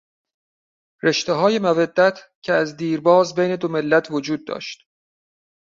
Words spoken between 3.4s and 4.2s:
دو ملت